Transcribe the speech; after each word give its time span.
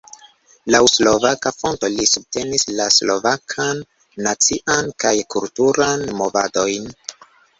Laŭ 0.75 0.79
slovaka 0.91 1.51
fonto 1.57 1.89
li 1.97 2.05
subtenis 2.11 2.63
la 2.79 2.87
slovakan 2.95 3.83
nacian 4.29 4.89
kaj 5.05 5.13
kulturan 5.35 6.07
movadojn. 6.23 6.91